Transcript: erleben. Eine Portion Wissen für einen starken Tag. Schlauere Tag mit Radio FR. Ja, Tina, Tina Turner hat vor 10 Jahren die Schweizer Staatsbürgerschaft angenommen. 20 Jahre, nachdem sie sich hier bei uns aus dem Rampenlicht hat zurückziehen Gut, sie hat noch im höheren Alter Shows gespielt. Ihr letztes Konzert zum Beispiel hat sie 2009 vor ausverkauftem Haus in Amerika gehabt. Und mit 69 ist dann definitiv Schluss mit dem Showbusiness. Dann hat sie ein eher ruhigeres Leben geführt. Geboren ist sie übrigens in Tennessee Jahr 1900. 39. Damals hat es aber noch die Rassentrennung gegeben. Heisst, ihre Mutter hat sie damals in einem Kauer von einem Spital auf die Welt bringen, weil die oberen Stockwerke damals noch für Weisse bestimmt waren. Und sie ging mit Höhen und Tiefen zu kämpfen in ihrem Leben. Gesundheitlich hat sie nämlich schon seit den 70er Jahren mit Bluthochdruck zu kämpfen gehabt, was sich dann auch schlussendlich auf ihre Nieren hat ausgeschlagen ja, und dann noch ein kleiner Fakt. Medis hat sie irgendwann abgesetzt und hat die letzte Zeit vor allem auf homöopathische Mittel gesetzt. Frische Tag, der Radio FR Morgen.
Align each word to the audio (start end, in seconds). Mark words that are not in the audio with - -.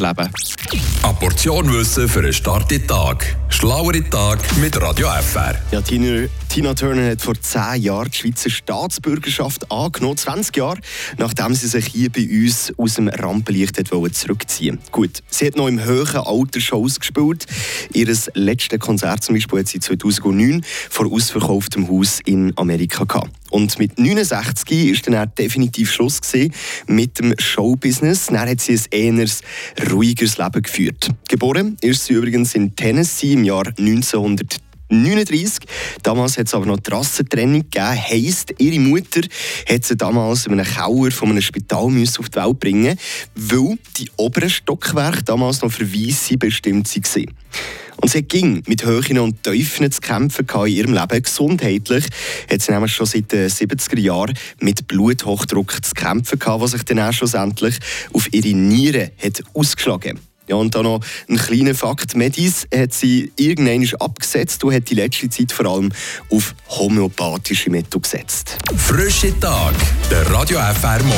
erleben. 0.00 0.30
Eine 1.02 1.14
Portion 1.14 1.72
Wissen 1.72 2.08
für 2.08 2.20
einen 2.20 2.32
starken 2.32 2.86
Tag. 2.86 3.36
Schlauere 3.58 4.04
Tag 4.10 4.38
mit 4.58 4.78
Radio 4.82 5.08
FR. 5.08 5.54
Ja, 5.72 5.80
Tina, 5.80 6.28
Tina 6.50 6.74
Turner 6.74 7.12
hat 7.12 7.22
vor 7.22 7.40
10 7.40 7.80
Jahren 7.80 8.10
die 8.10 8.18
Schweizer 8.18 8.50
Staatsbürgerschaft 8.50 9.72
angenommen. 9.72 10.18
20 10.18 10.54
Jahre, 10.54 10.78
nachdem 11.16 11.54
sie 11.54 11.66
sich 11.66 11.86
hier 11.86 12.10
bei 12.10 12.28
uns 12.28 12.74
aus 12.76 12.96
dem 12.96 13.08
Rampenlicht 13.08 13.78
hat 13.78 13.88
zurückziehen 14.14 14.78
Gut, 14.92 15.22
sie 15.30 15.46
hat 15.46 15.56
noch 15.56 15.68
im 15.68 15.82
höheren 15.82 16.26
Alter 16.26 16.60
Shows 16.60 17.00
gespielt. 17.00 17.46
Ihr 17.94 18.14
letztes 18.34 18.78
Konzert 18.78 19.24
zum 19.24 19.34
Beispiel 19.34 19.60
hat 19.60 19.68
sie 19.68 19.80
2009 19.80 20.62
vor 20.90 21.10
ausverkauftem 21.10 21.88
Haus 21.88 22.20
in 22.26 22.52
Amerika 22.58 23.04
gehabt. 23.04 23.30
Und 23.50 23.78
mit 23.78 23.98
69 23.98 24.90
ist 24.90 25.08
dann 25.08 25.32
definitiv 25.38 25.90
Schluss 25.90 26.20
mit 26.86 27.18
dem 27.18 27.34
Showbusiness. 27.38 28.26
Dann 28.26 28.50
hat 28.50 28.60
sie 28.60 28.78
ein 28.92 29.18
eher 29.18 29.28
ruhigeres 29.90 30.36
Leben 30.36 30.62
geführt. 30.62 31.10
Geboren 31.28 31.76
ist 31.80 32.04
sie 32.04 32.14
übrigens 32.14 32.54
in 32.54 32.74
Tennessee 32.74 33.36
Jahr 33.46 33.66
1900. 33.78 34.58
39. 34.88 35.64
Damals 36.02 36.38
hat 36.38 36.46
es 36.46 36.54
aber 36.54 36.66
noch 36.66 36.78
die 36.78 36.90
Rassentrennung 36.90 37.62
gegeben. 37.62 37.96
Heisst, 37.96 38.54
ihre 38.58 38.78
Mutter 38.78 39.22
hat 39.68 39.84
sie 39.84 39.96
damals 39.96 40.46
in 40.46 40.52
einem 40.52 40.66
Kauer 40.66 41.10
von 41.10 41.30
einem 41.30 41.42
Spital 41.42 41.86
auf 41.86 42.28
die 42.28 42.36
Welt 42.36 42.60
bringen, 42.60 42.98
weil 43.34 43.78
die 43.96 44.08
oberen 44.16 44.50
Stockwerke 44.50 45.24
damals 45.24 45.62
noch 45.62 45.72
für 45.72 45.92
Weisse 45.92 46.38
bestimmt 46.38 46.88
waren. 46.94 47.26
Und 47.98 48.10
sie 48.10 48.22
ging 48.22 48.62
mit 48.66 48.84
Höhen 48.84 49.18
und 49.18 49.42
Tiefen 49.42 49.90
zu 49.90 50.00
kämpfen 50.00 50.46
in 50.46 50.66
ihrem 50.66 50.92
Leben. 50.92 51.22
Gesundheitlich 51.22 52.04
hat 52.50 52.62
sie 52.62 52.72
nämlich 52.72 52.92
schon 52.92 53.06
seit 53.06 53.32
den 53.32 53.48
70er 53.48 53.98
Jahren 53.98 54.38
mit 54.60 54.86
Bluthochdruck 54.86 55.84
zu 55.84 55.94
kämpfen 55.94 56.38
gehabt, 56.38 56.60
was 56.60 56.72
sich 56.72 56.84
dann 56.84 57.00
auch 57.00 57.12
schlussendlich 57.12 57.78
auf 58.12 58.32
ihre 58.32 58.54
Nieren 58.54 59.10
hat 59.20 59.42
ausgeschlagen 59.54 60.20
ja, 60.48 60.56
und 60.56 60.74
dann 60.74 60.84
noch 60.84 61.00
ein 61.28 61.36
kleiner 61.36 61.74
Fakt. 61.74 62.16
Medis 62.16 62.66
hat 62.74 62.92
sie 62.92 63.32
irgendwann 63.36 63.88
abgesetzt 64.00 64.62
und 64.64 64.74
hat 64.74 64.88
die 64.90 64.94
letzte 64.94 65.28
Zeit 65.28 65.52
vor 65.52 65.66
allem 65.66 65.92
auf 66.30 66.54
homöopathische 66.68 67.70
Mittel 67.70 68.00
gesetzt. 68.00 68.56
Frische 68.76 69.38
Tag, 69.40 69.74
der 70.10 70.30
Radio 70.30 70.58
FR 70.58 71.02
Morgen. 71.02 71.16